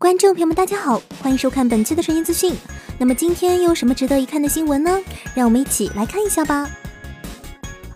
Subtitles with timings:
[0.00, 2.54] 观众朋友们，大家好，欢迎收看本期的声音资讯。
[2.98, 4.96] 那么今天又有什么值得一看的新闻呢？
[5.34, 6.70] 让我们一起来看一下吧。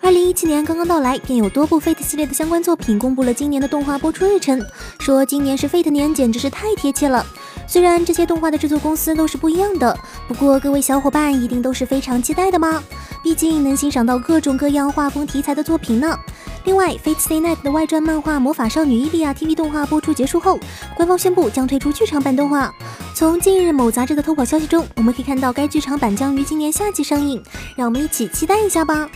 [0.00, 4.64] 二零一七年刚刚到来，便有多部 Fate 系列的相关作品公布了今年的动画播出日程，
[4.98, 7.24] 说今年是 Fate 年，简直是太贴切了。
[7.66, 9.94] 虽然这些动画的制作公司都是不一样的，
[10.26, 12.82] 不过各位小伙伴一定都是非常期待的吗？
[13.22, 16.18] 毕竟能欣赏到各种各样画风题材的作品呢。
[16.64, 20.58] 另外，《Fate Stay Night》的外传漫画《魔法少女伊利亚》TV 动画播出结束后，
[20.94, 22.72] 官方宣布将推出剧场版动画。
[23.14, 27.42] 从近日某杂志的偷跑消息中，我们可以看到该剧场版将于今年夏季上映，
[27.76, 29.08] 让我们一起期待一下吧。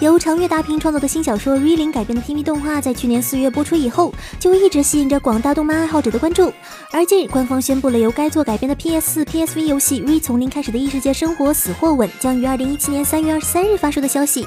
[0.00, 6.52] 由长月大平创作的新小说《Reeling》改编的 TV 动画，在去年四月播出以后，就一直吸引着广大动漫爱好者的关注。
[6.92, 14.46] 而近日，官方宣布了由该作改编的 PS4、PSV 游戏《Re 从零开始的异世界生活：死或稳》将于二零一七年三月二十三日发售的消息。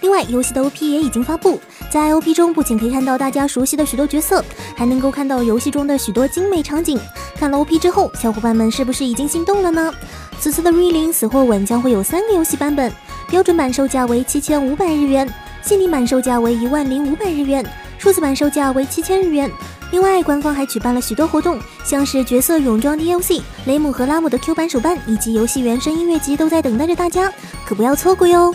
[0.00, 6.98] 另外，游戏的 OP 也已经发布，在 OP 中不仅可以看到大家熟悉的许多角色，还能够看到游戏中的许多精美场景。
[7.36, 9.94] 看了 OP 之后，小伙伴们是不是已经心动了呢？
[10.40, 12.92] 此次的《Reeling：死或稳》将会有三个游戏版本。
[13.28, 15.28] 标准版售价为七千五百日元，
[15.62, 17.64] 限定版售价为一万零五百日元，
[17.98, 19.50] 数字版售价为七千日元。
[19.90, 27.30] 另外，官方还举办了许多活动，像是角色泳装 DLC、雷姆和拉姆的 Q 版手办，以及游戏原声音乐集都在等待着大家，
[27.66, 28.52] 可不要错过哟。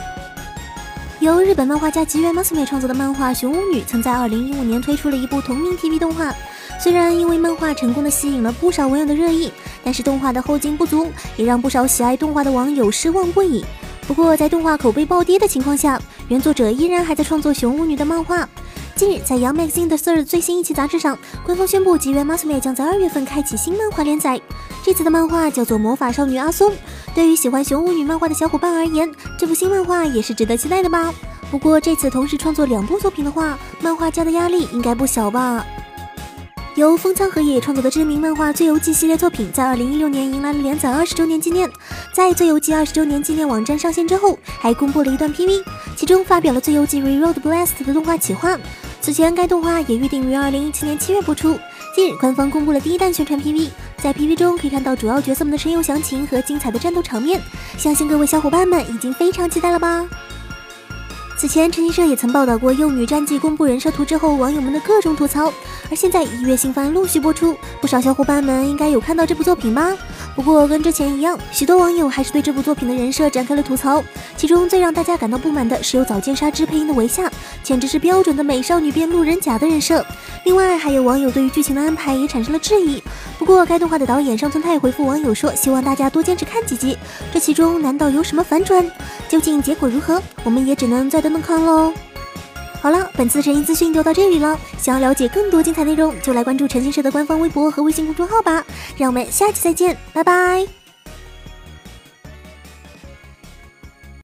[1.19, 6.33] 由日本漫画家吉原 m a s u m 创作的漫画《熊巫女》曾在二零一五年推出了一部同名 TV 动画，
[6.79, 9.51] 虽然因为漫画成功的吸引了不少网友的热议，
[9.83, 13.63] 但是动画的后劲不足，也让不少喜爱动画的网友失望不已。
[14.07, 18.47] 不过，在动画口碑暴跌的情况下，原作者依然还在创作熊巫女的漫画。
[18.95, 24.39] 近日，在 Young Magazine 的 Third 最新一期杂志上，官方宣布吉原 m a s u m 将在二月份开启新漫画连载。
[24.83, 26.71] 这次的漫画叫做《魔法少女阿松》。
[27.15, 31.11] 对于喜欢熊巫女漫画的小伙伴而言，这部新漫画也是值得期待的吧？
[31.49, 35.65] 不过，这次同时创作两部作品的话，漫画家的压力应该不小吧？
[36.75, 41.69] 由风仓和也创作的知名漫画《最游记》系列作品，在二零一六年迎来了连载二十周年纪念。
[42.11, 45.63] 在《最游记》二十周年纪念网站上线之后，还公布了一段 PV，
[45.95, 48.57] 其中发表了《最游记 Reroad Blast》的动画企划。
[49.01, 51.59] 此前，该动画也预定于二零一七年七月播出。
[51.95, 57.39] 近日，官方公布了第一弹宣传 PV，在 PV 中可以看到主要角色们的声优详情和精彩的战斗场面，
[57.77, 60.03] 相信各位小伙伴们已经非常期待了吧。
[61.43, 65.51] 此前，陈情社也曾报道过《幼女战记》公布人设图之后，网友们的各种吐槽。
[65.91, 69.91] 而现在，一月新番陆续播出，不少小伙伴们应该有看到这部作品吧？
[70.35, 74.03] 不过跟之前一样，许多网友还是对这部作品的人设展开了吐槽。
[74.35, 80.03] 其中最让大家感到不满的是由早见沙织配音的维夏，简直是标准的美少女变路人甲的人设。
[80.45, 83.01] 另外，还有网友对于剧情的安排也产生了质疑。
[83.37, 86.97] 不过，该动画的导演上村太回复网友说，希望大家多坚持看几集。
[87.31, 88.83] 这其中难道有什么反转？
[89.29, 90.21] 究竟结果如何？
[90.43, 91.93] 我们也只能再等等看喽。
[93.15, 94.59] 本次神医资讯就到这里了。
[94.77, 98.65] 想要了解更多精彩内容，就来关注陈星社的官方微博和微信公众号吧。
[98.97, 100.82] 让我们下期再见，拜拜。